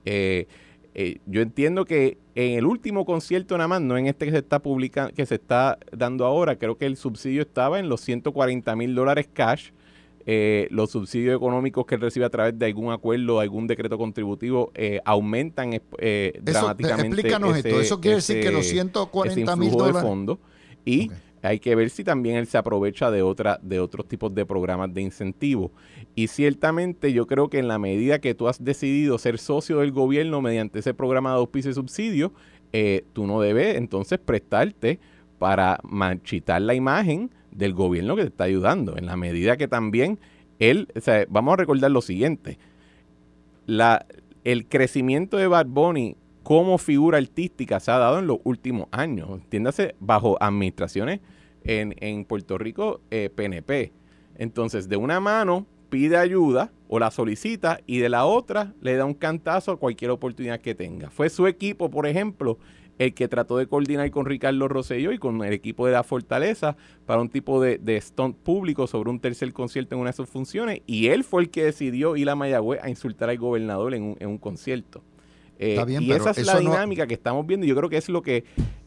[0.05, 0.47] Eh,
[0.95, 4.39] eh, yo entiendo que en el último concierto nada más, no en este que se
[4.39, 8.75] está publicando, que se está dando ahora, creo que el subsidio estaba en los 140
[8.77, 9.71] mil dólares cash
[10.27, 14.73] eh, los subsidios económicos que él recibe a través de algún acuerdo, algún decreto contributivo,
[14.75, 17.07] eh, aumentan eh, dramáticamente.
[17.07, 17.81] Explícanos esto.
[17.81, 20.03] Eso quiere decir que los 140 mil dólares.
[20.03, 20.37] de
[20.85, 21.11] y
[21.43, 24.93] hay que ver si también él se aprovecha de otra, de otros tipos de programas
[24.93, 25.71] de incentivo.
[26.15, 29.93] Y ciertamente yo creo que en la medida que tú has decidido ser socio del
[29.93, 32.33] gobierno mediante ese programa de auspicio y subsidio,
[32.73, 34.99] eh, tú no debes entonces prestarte
[35.39, 40.19] para manchitar la imagen del gobierno que te está ayudando, en la medida que también
[40.59, 42.59] él, o sea, vamos a recordar lo siguiente,
[43.67, 44.07] la,
[44.45, 49.29] el crecimiento de Bad Bunny como figura artística se ha dado en los últimos años,
[49.33, 51.21] entiéndase, bajo administraciones
[51.65, 53.81] en, en Puerto Rico PNP.
[53.81, 53.93] Eh,
[54.39, 59.05] Entonces, de una mano pide ayuda o la solicita y de la otra le da
[59.05, 61.11] un cantazo a cualquier oportunidad que tenga.
[61.11, 62.59] Fue su equipo, por ejemplo,
[62.99, 66.77] el que trató de coordinar con Ricardo Rosselló y con el equipo de la Fortaleza
[67.05, 70.29] para un tipo de, de stunt público sobre un tercer concierto en una de sus
[70.29, 70.81] funciones.
[70.87, 74.39] Y él fue el que decidió ir a Mayagüez a insultar al gobernador en un,
[74.39, 75.03] concierto.
[75.59, 77.67] Eh, y esa es la dinámica que estamos viendo.
[77.67, 78.45] Yo creo que es lo que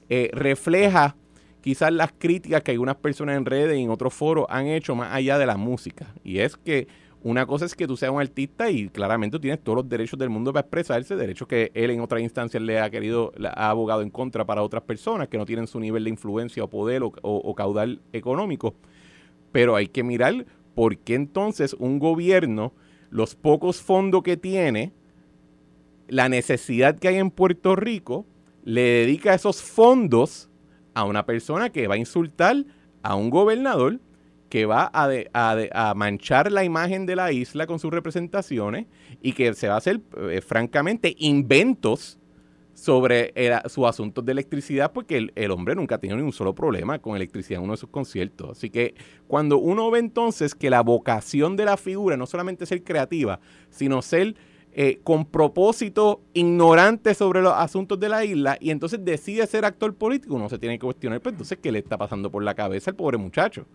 [0.10, 1.16] eh, refleja
[1.62, 5.14] quizás las críticas que algunas personas en redes y en otros foros han hecho más
[5.14, 6.14] allá de la música.
[6.24, 6.88] Y es que
[7.22, 10.30] una cosa es que tú seas un artista y claramente tienes todos los derechos del
[10.30, 14.10] mundo para expresarse, derechos que él en otras instancias le ha querido, ha abogado en
[14.10, 18.02] contra para otras personas que no tienen su nivel de influencia o poder o, caudal
[18.14, 18.74] económico.
[19.52, 22.74] Pero hay que mirar por qué entonces un gobierno,
[23.10, 24.94] los pocos fondos que tiene,
[26.08, 28.26] la necesidad que hay en Puerto Rico,
[28.64, 30.50] le dedica esos fondos
[30.94, 32.66] a una persona que va a insultar
[33.04, 34.00] a un gobernador
[34.50, 38.88] que va a, manchar la imagen de la isla con sus representaciones
[39.22, 42.20] y que se va a hacer, eh, francamente, inventos
[42.74, 43.34] sobre
[43.68, 47.16] sus asuntos de electricidad, porque el, hombre nunca ha tenido ni un solo problema con
[47.16, 48.52] electricidad en uno de sus conciertos.
[48.52, 48.96] Así que
[49.28, 53.40] cuando uno ve entonces que la vocación de la figura no solamente es ser creativa,
[53.70, 54.36] sino ser
[54.72, 59.94] eh, con propósito ignorante sobre los asuntos de la isla y entonces decide ser actor
[59.96, 62.92] político, uno se tiene que cuestionar, pues entonces, ¿qué le está pasando por la cabeza
[62.92, 63.66] al pobre muchacho?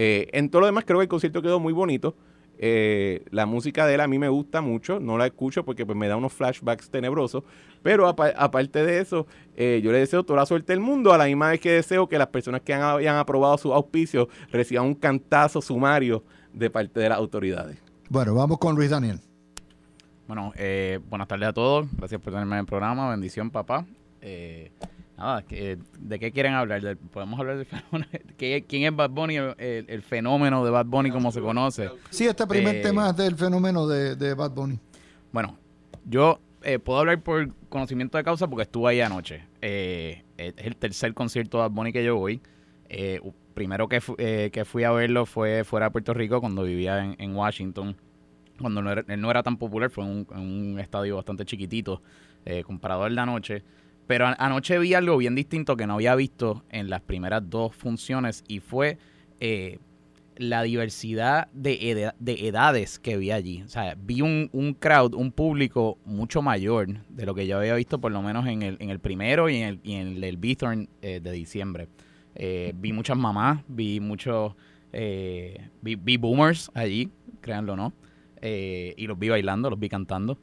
[0.00, 2.14] Eh, en todo lo demás creo que el concierto quedó muy bonito.
[2.56, 5.98] Eh, la música de él a mí me gusta mucho, no la escucho porque pues,
[5.98, 7.42] me da unos flashbacks tenebrosos,
[7.82, 11.24] pero aparte de eso, eh, yo le deseo toda la suerte del mundo, a la
[11.24, 14.94] misma vez que deseo que las personas que han, hayan aprobado su auspicio reciban un
[14.94, 17.78] cantazo sumario de parte de las autoridades.
[18.08, 19.18] Bueno, vamos con Luis Daniel.
[20.28, 20.52] Bueno,
[21.08, 23.84] buenas tardes a todos, gracias por tenerme en el programa, bendición papá.
[25.18, 26.96] Nada, ¿de qué quieren hablar?
[27.12, 28.06] ¿Podemos hablar del fenómeno?
[28.36, 29.36] ¿Quién es Bad Bunny?
[29.36, 31.90] El, fenómeno de Bad Bunny como se conoce.
[32.10, 34.78] Sí, este primer eh, tema es del fenómeno de, Bad Bunny.
[35.32, 35.58] Bueno,
[36.04, 39.44] yo eh, puedo hablar por conocimiento de causa porque estuve ahí anoche.
[39.60, 42.40] Eh, es el tercer concierto de Bad Bunny que yo voy.
[43.54, 47.96] primero que, que fui a verlo fue fuera de Puerto Rico cuando vivía en, Washington.
[48.60, 52.02] Cuando no era, él no era tan popular, fue en un, estadio bastante chiquitito
[52.64, 53.64] comparado al de anoche.
[54.08, 58.42] Pero anoche vi algo bien distinto que no había visto en las primeras dos funciones
[58.48, 58.96] y fue
[59.38, 59.78] eh,
[60.38, 63.60] la diversidad de, de, edades que vi allí.
[63.60, 68.00] O sea, vi un, crowd, un público mucho mayor de lo que yo había visto
[68.00, 71.20] por lo menos en el, el primero y en el, y en el Bithorn eh,
[71.22, 71.88] de diciembre.
[72.34, 74.54] Eh, vi muchas mamás, vi muchos,
[74.90, 77.10] vi, vi, boomers allí,
[77.42, 77.92] créanlo o no,
[78.40, 80.38] y los vi bailando, los vi cantando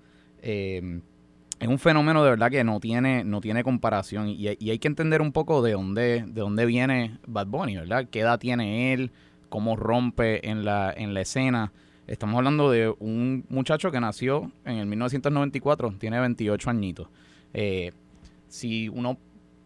[1.59, 5.21] es un fenómeno de verdad que no tiene, no tiene comparación y, hay que entender
[5.21, 8.07] un poco de dónde, de dónde viene Bad Bunny, ¿verdad?
[8.09, 9.11] ¿Qué edad tiene él?
[9.49, 11.71] ¿Cómo rompe en la, en la escena?
[12.07, 17.07] Estamos hablando de un muchacho que nació en el 1994, tiene 28 añitos.
[17.53, 17.93] Eh,
[18.47, 19.17] si uno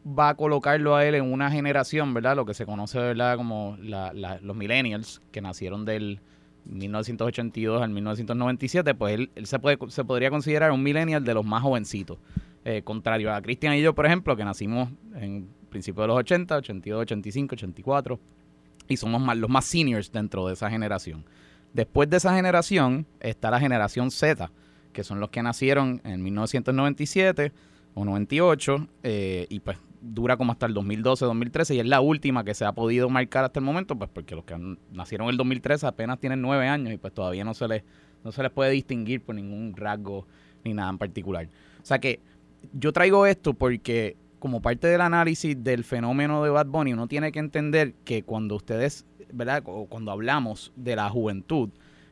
[0.07, 2.35] va a colocarlo a él en una generación, ¿verdad?
[2.35, 3.35] Lo que se conoce, ¿verdad?
[3.35, 6.21] Como los millennials, que nacieron del
[6.69, 11.63] 1982 al 1997, pues él, se, puede, se podría considerar un millennial de los más
[11.63, 12.17] jovencitos.
[12.65, 16.57] Eh, contrario a Cristian y yo, por ejemplo, que nacimos en principios de los 80,
[16.57, 18.19] 82, 85, 84,
[18.87, 21.25] y somos más, los más seniors dentro de esa generación.
[21.73, 24.51] Después de esa generación está la generación Z,
[24.91, 27.51] que son los que nacieron en 1997
[27.93, 32.43] o 98, eh, y pues dura como hasta el 2012, 2013 y es la última
[32.43, 34.55] que se ha podido marcar hasta el momento, pues porque los que
[34.91, 37.83] nacieron en el 2013 apenas tienen nueve años y pues todavía no se les
[38.23, 40.27] no se les puede distinguir por ningún rasgo
[40.63, 41.47] ni nada en particular.
[41.81, 42.19] O sea que
[42.73, 47.31] yo traigo esto porque como parte del análisis del fenómeno de Bad Bunny uno tiene
[47.31, 49.63] que entender que cuando ustedes, ¿verdad?
[49.65, 51.69] O cuando hablamos de la juventud,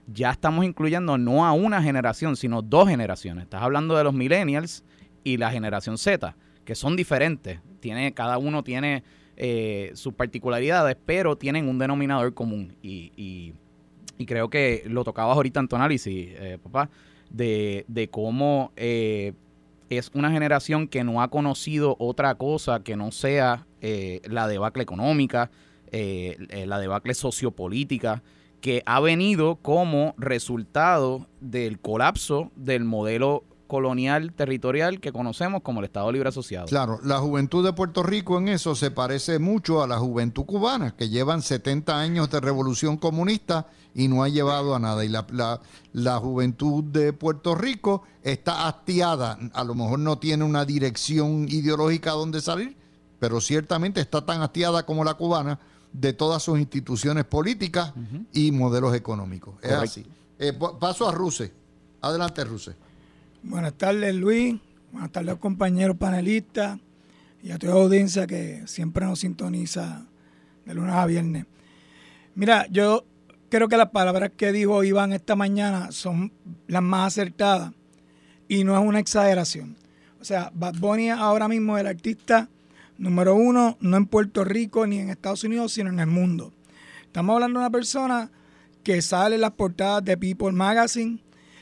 [0.07, 3.43] ya estamos incluyendo no a una generación, sino dos generaciones.
[3.43, 4.83] Estás hablando de los millennials
[5.23, 6.35] y la generación Z,
[6.67, 9.01] que son diferentes tiene, cada uno tiene
[9.37, 12.75] eh, sus particularidades, pero tienen un denominador común.
[12.81, 16.89] Y, y, creo que lo tocabas ahorita en tu análisis, eh, papá,
[17.29, 19.31] de, de cómo eh,
[19.89, 25.49] es una generación que no ha conocido otra cosa que no sea la debacle económica,
[25.93, 28.23] la debacle sociopolítica,
[28.59, 35.85] que ha venido como resultado del colapso del modelo colonial territorial que conocemos como el
[35.85, 36.65] Estado Libre Asociado.
[36.67, 40.95] Claro, la juventud de Puerto Rico en eso se parece mucho a la juventud cubana,
[40.95, 45.03] que llevan 70 años de revolución comunista y no ha llevado a nada.
[45.03, 45.61] Y la, la,
[45.93, 52.11] la juventud de Puerto Rico está hastiada, a lo mejor no tiene una dirección ideológica
[52.11, 52.77] donde salir,
[53.19, 55.59] pero ciertamente está tan hastiada como la cubana
[55.91, 57.93] de todas sus instituciones políticas
[58.33, 59.55] y modelos económicos.
[59.61, 60.05] Es así.
[60.39, 61.51] Eh, paso a Ruse.
[62.01, 62.75] Adelante, Ruse.
[63.49, 64.57] Buenas tardes, Luis.
[64.91, 66.79] Buenas tardes, compañeros panelistas
[67.41, 70.05] y a toda la audiencia que siempre nos sintoniza
[70.65, 71.45] de lunes a viernes.
[72.35, 73.05] Mira, yo
[73.49, 76.33] creo que las palabras que dijo Iván esta mañana son
[76.67, 77.71] las más acertadas
[78.49, 79.77] y no es una exageración.
[80.19, 82.49] O sea, Bad Bunny ahora mismo es el artista
[82.97, 86.51] número uno, no en Puerto Rico ni en Estados Unidos, sino en el mundo.
[87.05, 88.29] Estamos hablando de una persona
[88.83, 91.19] que sale en las portadas de People Magazine,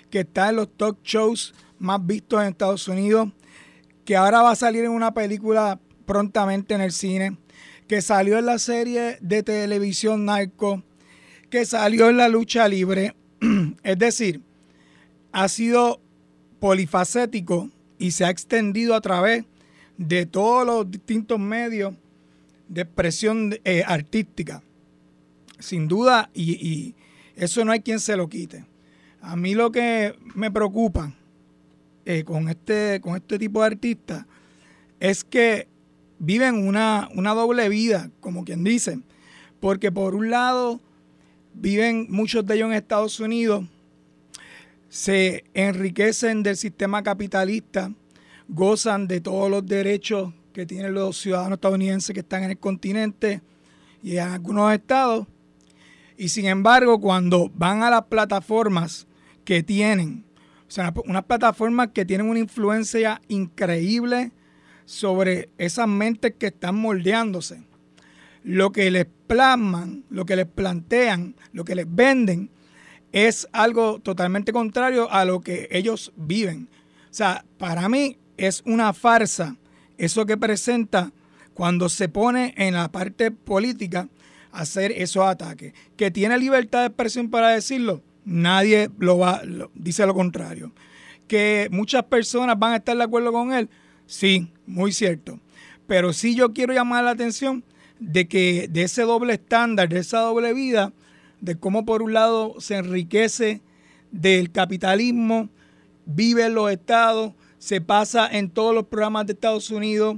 [0.09, 3.29] que está en los talk shows más vistos en Estados Unidos,
[4.03, 7.37] que ahora va a salir en una película prontamente en el cine,
[7.87, 10.83] que salió en la serie de televisión Narco,
[11.49, 13.15] que salió en la lucha libre.
[13.83, 14.41] es decir,
[15.31, 16.01] ha sido
[16.59, 19.45] polifacético y se ha extendido a través
[19.97, 21.93] de todos los distintos medios
[22.67, 24.63] de expresión eh, artística.
[25.59, 26.95] Sin duda, y, y,
[27.35, 28.65] eso no hay quien se lo quite.
[29.21, 31.13] A mí lo que me preocupa
[32.05, 34.25] eh, con, este, con este tipo de artistas
[34.99, 35.67] es que
[36.19, 38.99] viven una, una doble vida, como quien dice,
[39.59, 40.79] porque por un lado
[41.53, 43.65] viven muchos de ellos en Estados Unidos,
[44.89, 47.91] se enriquecen del sistema capitalista,
[48.47, 53.41] gozan de todos los derechos que tienen los ciudadanos estadounidenses que están en el continente
[54.01, 55.27] y en algunos estados.
[56.17, 59.05] Y sin embargo, cuando van a las plataformas
[59.43, 60.23] que tienen
[60.67, 64.31] o sea, unas plataformas que tienen una influencia increíble
[64.85, 67.63] sobre esas mentes que están moldeándose.
[68.43, 72.49] Lo que les plasman, lo que les plantean, lo que les venden,
[73.11, 76.69] es algo totalmente contrario a lo que ellos viven.
[77.09, 79.55] O sea, para mí es una farsa
[79.97, 81.11] eso que presenta
[81.53, 84.09] cuando se pone en la parte política
[84.51, 85.73] hacer esos ataques.
[85.95, 89.41] Que tiene libertad de expresión para decirlo, nadie lo va,
[89.73, 90.71] dice lo contrario.
[91.27, 93.69] Que muchas personas van a estar de acuerdo con él,
[94.05, 95.39] sí, muy cierto.
[95.87, 97.63] Pero sí yo quiero llamar la atención
[97.99, 100.93] de que de ese doble estándar, de esa doble vida,
[101.41, 103.61] de cómo por un lado se enriquece
[104.11, 105.49] del capitalismo,
[106.05, 110.17] vive en los estados, se pasa en todos los programas de Estados Unidos,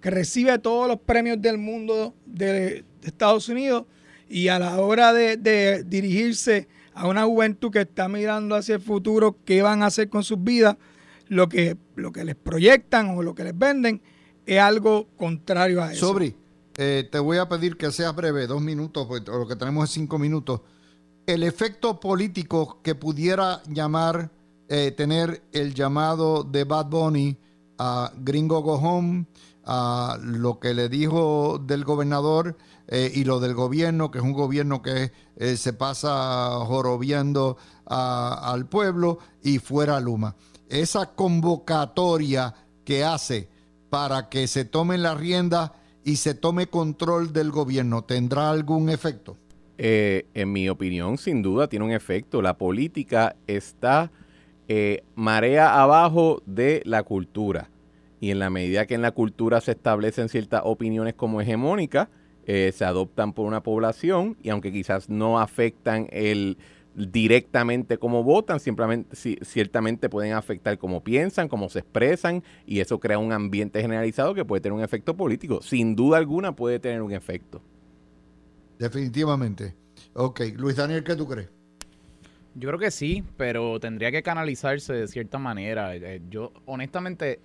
[0.00, 3.84] que recibe todos los premios del mundo de, Estados Unidos
[4.28, 8.80] y a la hora de, de dirigirse a una juventud que está mirando hacia el
[8.80, 10.76] futuro, qué van a hacer con sus vidas,
[11.28, 14.02] lo que, lo que les proyectan o lo que les venden
[14.46, 16.08] es algo contrario a eso.
[16.08, 16.34] Sobri,
[16.76, 19.90] eh, te voy a pedir que seas breve, dos minutos, porque lo que tenemos es
[19.90, 20.62] cinco minutos.
[21.26, 24.30] El efecto político que pudiera llamar,
[24.68, 27.36] eh, tener el llamado de Bad Bunny
[27.78, 29.26] a Gringo Go Home,
[29.64, 32.56] a lo que le dijo del gobernador
[32.90, 38.66] eh, y lo del gobierno, que es un gobierno que eh, se pasa jorobiando al
[38.66, 40.36] pueblo y fuera Luma.
[40.68, 43.48] Esa convocatoria que hace
[43.88, 45.74] para que se tomen la rienda
[46.04, 49.36] y se tome control del gobierno, ¿tendrá algún efecto?
[49.82, 52.42] Eh, en mi opinión, sin duda tiene un efecto.
[52.42, 54.10] La política está
[54.68, 57.70] eh, marea abajo de la cultura.
[58.20, 62.08] Y en la medida que en la cultura se establecen ciertas opiniones como hegemónicas,
[62.52, 66.58] eh, se adoptan por una población y aunque quizás no afectan el
[66.96, 73.18] directamente cómo votan, simplemente ciertamente pueden afectar cómo piensan, cómo se expresan y eso crea
[73.18, 75.62] un ambiente generalizado que puede tener un efecto político.
[75.62, 77.62] Sin duda alguna puede tener un efecto.
[78.80, 79.76] Definitivamente.
[80.14, 81.50] Ok, Luis Daniel, ¿qué tú crees?
[82.56, 85.94] Yo creo que sí, pero tendría que canalizarse de cierta manera.
[85.94, 87.38] Eh, yo, honestamente,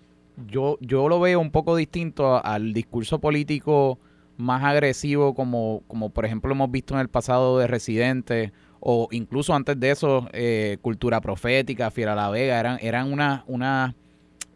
[0.48, 4.00] yo, yo lo veo un poco distinto al discurso político
[4.38, 9.54] más agresivo como, como por ejemplo hemos visto en el pasado de Residente o incluso
[9.56, 13.96] antes de eso eh, Cultura Profética, Fiera La Vega, eran, eran una, una,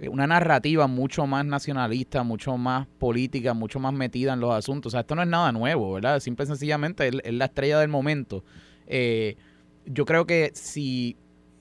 [0.08, 4.92] una narrativa mucho más nacionalista, mucho más política, mucho más metida en los asuntos.
[4.92, 6.20] O sea, esto no es nada nuevo, ¿verdad?
[6.20, 8.44] Simple y sencillamente es, la estrella del momento.
[8.86, 9.36] Eh,
[9.86, 11.18] yo creo que si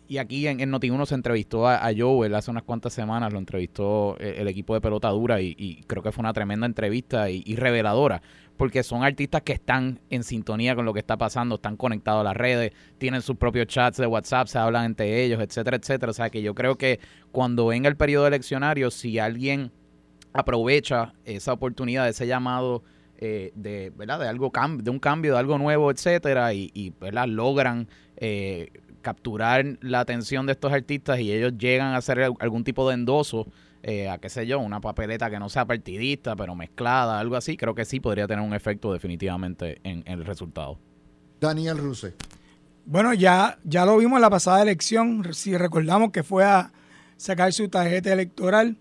[0.09, 4.16] y aquí en, en Noti1 se entrevistó a, Joel hace unas cuantas semanas, lo entrevistó
[4.18, 8.22] eh, el, equipo de pelota dura y, creo que fue una tremenda entrevista y, reveladora,
[8.56, 12.24] porque son artistas que están en sintonía con lo que está pasando, están conectados a
[12.24, 16.11] las redes, tienen sus propios chats de WhatsApp, se hablan entre ellos, etcétera, etcétera.
[16.11, 17.00] O sea que yo creo que
[17.30, 19.70] cuando venga el periodo eleccionario, si alguien
[20.32, 22.82] aprovecha esa oportunidad, ese llamado
[23.18, 24.20] eh, de, ¿verdad?
[24.20, 26.94] de algo de un cambio, de algo nuevo, etcétera, y, y
[27.26, 28.70] logran eh,
[29.09, 33.46] capturar la atención de estos artistas y ellos llegan a hacer algún tipo de endoso
[33.82, 37.56] eh, a qué sé yo, una papeleta que no sea partidista, pero mezclada, algo así,
[37.56, 40.78] creo que sí podría tener un efecto definitivamente en, el resultado.
[41.40, 42.14] Daniel Ruse.
[42.84, 46.70] Bueno, ya, ya lo vimos en la pasada elección, si recordamos que fue a
[47.16, 48.76] sacar su tarjeta electoral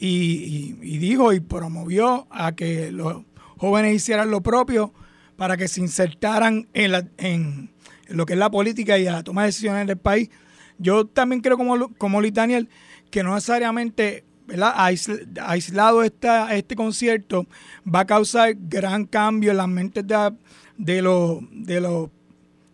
[0.00, 3.22] y, dijo y promovió a que los
[3.56, 4.92] jóvenes hicieran lo propio
[5.36, 7.70] para que se insertaran en, la, en,
[8.10, 10.30] lo que es la política y a la toma de decisiones del país.
[10.78, 12.68] Yo también creo, como, como Daniel,
[13.10, 14.74] que no necesariamente ¿verdad?
[14.76, 17.46] aislado esta, este concierto
[17.86, 20.32] va a causar gran cambio en las mentes de,
[20.76, 22.08] de, los, de,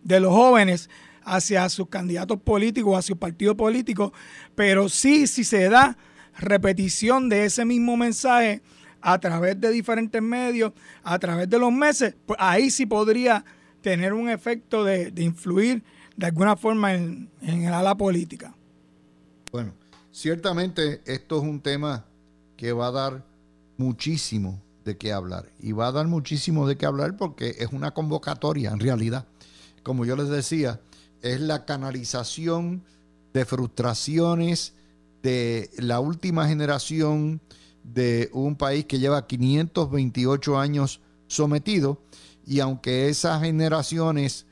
[0.03, 0.89] de los jóvenes
[1.23, 4.13] hacia sus candidatos políticos, hacia su partido político,
[4.55, 5.97] pero sí, si se da
[6.37, 8.61] repetición de ese mismo mensaje
[9.01, 10.71] a través de diferentes medios,
[11.03, 13.43] a través de los meses, pues ahí sí podría
[13.81, 15.83] tener un efecto de, influir
[16.15, 18.55] de alguna forma en, en el ala política.
[19.51, 19.73] Bueno,
[20.11, 22.05] ciertamente esto es un tema
[22.55, 23.25] que va a dar
[23.77, 25.51] muchísimo de qué hablar.
[25.59, 29.27] Y va a dar muchísimo de qué hablar porque es una convocatoria en realidad.
[29.83, 30.81] Como yo les decía,
[31.21, 32.83] es la canalización
[33.33, 34.73] de frustraciones
[35.21, 37.41] de la última generación
[37.83, 42.01] de un país que lleva 528 años sometido
[42.47, 44.45] y aunque esas generaciones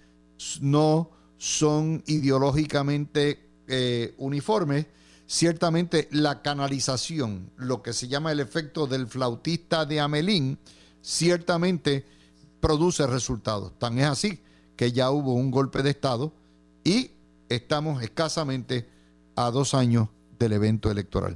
[0.60, 4.88] no son ideológicamente eh, uniformes,
[5.26, 10.60] ciertamente la canalización, lo que se llama el efecto del flautista de Amelín,
[11.02, 12.06] ciertamente
[12.60, 13.80] produce resultados.
[13.80, 14.42] Tan es así
[14.76, 16.34] que ya hubo un golpe de Estado
[16.84, 17.12] y
[17.48, 18.90] estamos escasamente
[19.38, 21.36] a dos años del evento electoral.